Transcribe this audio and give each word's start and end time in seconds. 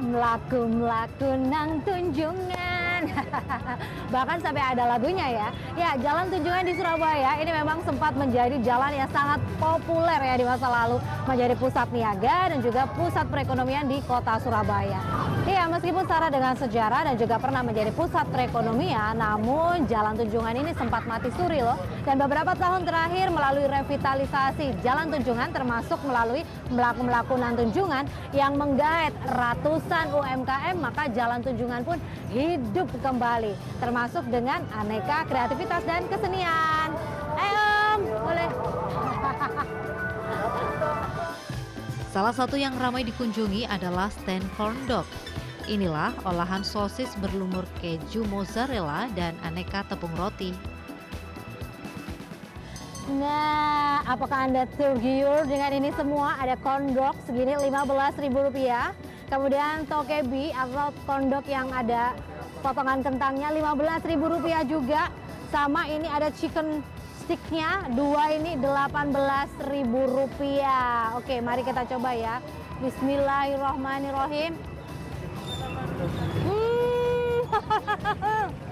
melaku 0.00 0.68
melaku 0.68 1.30
nang 1.48 1.80
tunjungan. 1.84 2.75
Bahkan 4.14 4.38
sampai 4.42 4.62
ada 4.62 4.84
lagunya 4.96 5.26
ya. 5.26 5.48
Ya, 5.74 5.90
Jalan 5.98 6.30
Tunjungan 6.30 6.64
di 6.66 6.74
Surabaya 6.78 7.38
ini 7.40 7.50
memang 7.52 7.82
sempat 7.82 8.12
menjadi 8.14 8.56
jalan 8.62 8.92
yang 8.94 9.10
sangat 9.10 9.40
populer 9.58 10.20
ya 10.20 10.34
di 10.38 10.44
masa 10.46 10.66
lalu, 10.68 10.98
menjadi 11.26 11.54
pusat 11.58 11.88
niaga 11.90 12.52
dan 12.52 12.58
juga 12.62 12.88
pusat 12.94 13.26
perekonomian 13.28 13.86
di 13.88 13.98
kota 14.04 14.38
Surabaya. 14.42 15.00
Iya, 15.46 15.70
meskipun 15.70 16.04
syarat 16.10 16.34
dengan 16.34 16.58
sejarah 16.58 17.06
dan 17.06 17.14
juga 17.14 17.38
pernah 17.38 17.62
menjadi 17.62 17.94
pusat 17.94 18.26
perekonomian, 18.34 19.14
namun 19.14 19.86
Jalan 19.86 20.18
Tunjungan 20.18 20.54
ini 20.58 20.74
sempat 20.74 21.06
mati 21.06 21.30
suri 21.38 21.62
loh. 21.62 21.78
Dan 22.02 22.18
beberapa 22.18 22.54
tahun 22.58 22.82
terakhir 22.82 23.30
melalui 23.30 23.66
revitalisasi 23.70 24.82
Jalan 24.82 25.10
Tunjungan 25.10 25.54
termasuk 25.54 26.02
melalui 26.02 26.42
melaku-melaku 26.70 27.34
nan 27.38 27.54
Tunjungan 27.54 28.10
yang 28.34 28.58
menggait 28.58 29.14
ratusan 29.30 30.10
UMKM, 30.10 30.76
maka 30.82 31.06
Jalan 31.14 31.42
Tunjungan 31.46 31.82
pun 31.86 31.98
hidup 32.34 32.90
kembali, 33.00 33.54
termasuk 33.78 34.24
dengan 34.28 34.62
aneka 34.72 35.24
kreativitas 35.28 35.84
dan 35.84 36.08
kesenian. 36.08 36.90
Om, 37.36 38.00
boleh. 38.24 38.50
Salah 42.16 42.32
satu 42.32 42.56
yang 42.56 42.72
ramai 42.80 43.04
dikunjungi 43.04 43.68
adalah 43.68 44.08
stand 44.08 44.48
corn 44.56 44.76
dog. 44.88 45.04
Inilah 45.66 46.14
olahan 46.24 46.62
sosis 46.62 47.10
berlumur 47.18 47.66
keju 47.82 48.22
mozzarella 48.30 49.10
dan 49.18 49.34
aneka 49.42 49.82
tepung 49.84 50.14
roti. 50.14 50.54
Nah, 53.06 54.02
apakah 54.02 54.50
Anda 54.50 54.66
tergiur 54.74 55.46
dengan 55.46 55.70
ini 55.74 55.90
semua? 55.94 56.34
Ada 56.42 56.58
corn 56.58 56.90
dog 56.90 57.14
segini 57.26 57.54
Rp15.000. 57.54 58.94
Kemudian 59.26 59.86
tokebi 59.90 60.54
atau 60.54 60.94
corn 61.06 61.30
dog 61.30 61.46
yang 61.50 61.70
ada 61.74 62.14
potongan 62.66 62.98
kentangnya 62.98 63.54
Rp15.000 63.54 64.66
juga. 64.66 65.06
Sama 65.54 65.86
ini 65.86 66.10
ada 66.10 66.34
chicken 66.34 66.82
sticknya, 67.22 67.86
dua 67.94 68.34
ini 68.34 68.58
Rp18.000. 68.58 69.94
Oke, 71.14 71.38
mari 71.38 71.62
kita 71.62 71.86
coba 71.86 72.10
ya. 72.18 72.42
Bismillahirrahmanirrahim. 72.82 74.58
Hmm. 76.42 77.38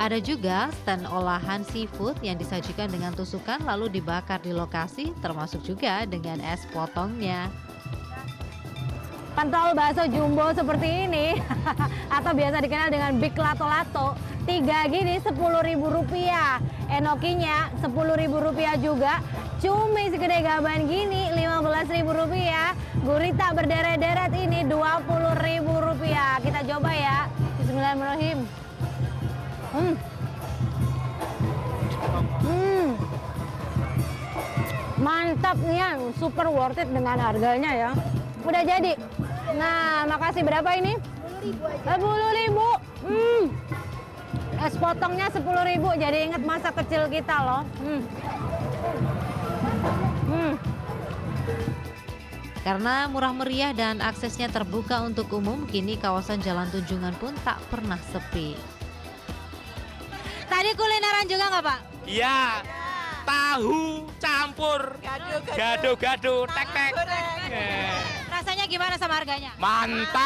Ada 0.00 0.16
juga 0.16 0.72
stand 0.80 1.04
olahan 1.12 1.60
seafood 1.60 2.16
yang 2.24 2.40
disajikan 2.40 2.88
dengan 2.88 3.12
tusukan 3.12 3.60
lalu 3.68 4.00
dibakar 4.00 4.40
di 4.40 4.48
lokasi 4.48 5.12
termasuk 5.20 5.60
juga 5.60 6.08
dengan 6.08 6.40
es 6.40 6.64
potongnya. 6.72 7.52
Pentol 9.40 9.72
bakso 9.72 10.04
jumbo 10.04 10.52
seperti 10.52 11.08
ini 11.08 11.32
atau 12.20 12.36
biasa 12.36 12.60
dikenal 12.60 12.92
dengan 12.92 13.16
big 13.16 13.32
lato 13.40 13.64
lato 13.64 14.12
tiga 14.44 14.84
gini 14.84 15.16
sepuluh 15.16 15.64
ribu 15.64 15.88
rupiah 15.88 16.60
enokinya 16.92 17.72
sepuluh 17.80 18.20
ribu 18.20 18.36
rupiah 18.36 18.76
juga 18.76 19.24
cumi 19.64 20.12
segede 20.12 20.44
gaban 20.44 20.84
gini 20.84 21.32
lima 21.32 21.64
belas 21.64 21.88
ribu 21.88 22.12
rupiah 22.12 22.76
gurita 23.00 23.56
berderet-deret 23.56 24.28
ini 24.44 24.68
dua 24.68 25.00
puluh 25.08 25.32
ribu 25.40 25.72
rupiah 25.72 26.36
kita 26.44 26.60
coba 26.76 26.92
ya 26.92 27.24
Bismillahirrahmanirrahim 27.64 28.44
Hmm. 29.72 29.94
Hmm. 32.44 32.88
Mantap 35.00 35.56
nih 35.64 35.80
ya, 35.80 35.88
super 36.20 36.52
worth 36.52 36.76
it 36.76 36.92
dengan 36.92 37.16
harganya 37.16 37.72
ya. 37.72 37.90
Udah 38.44 38.62
jadi. 38.64 38.92
Nah, 39.56 40.06
makasih 40.06 40.42
berapa 40.46 40.70
ini? 40.78 40.94
10 41.40 42.38
ribu. 42.38 42.68
Hmm. 43.06 43.42
Es 44.60 44.76
potongnya 44.76 45.32
10 45.32 45.42
ribu, 45.64 45.88
jadi 45.96 46.28
inget 46.28 46.42
masa 46.44 46.68
kecil 46.70 47.08
kita 47.08 47.36
loh. 47.40 47.62
Hmm. 47.80 48.02
Hmm. 50.28 50.52
Karena 52.60 53.08
murah 53.08 53.32
meriah 53.32 53.72
dan 53.72 54.04
aksesnya 54.04 54.52
terbuka 54.52 55.00
untuk 55.00 55.32
umum, 55.32 55.64
kini 55.64 55.96
kawasan 55.96 56.44
Jalan 56.44 56.68
Tunjungan 56.68 57.16
pun 57.16 57.32
tak 57.40 57.56
pernah 57.72 57.96
sepi. 58.12 58.52
Tadi 60.44 60.70
kulineran 60.76 61.24
juga 61.24 61.44
nggak 61.48 61.64
Pak? 61.64 61.80
Iya. 62.04 62.60
Tahu 63.24 64.04
campur 64.20 65.00
gado-gado 65.56 66.44
tek-tek. 66.52 66.92
Gimana 68.70 68.94
sama 68.94 69.18
harganya? 69.18 69.50
Mantap. 69.58 70.20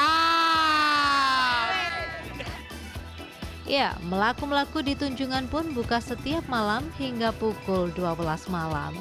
Ya, 3.65 3.97
melaku-melaku 4.05 4.85
di 4.85 4.93
Tunjungan 4.93 5.49
pun 5.49 5.73
buka 5.73 5.97
setiap 5.97 6.45
malam 6.53 6.85
hingga 7.01 7.33
pukul 7.33 7.89
12 7.97 8.53
malam. 8.53 8.93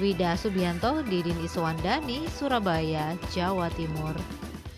Wida 0.00 0.32
Subianto, 0.40 1.04
Didin 1.04 1.36
Iswandani, 1.44 2.24
Surabaya, 2.32 3.12
Jawa 3.36 3.68
Timur. 3.76 4.16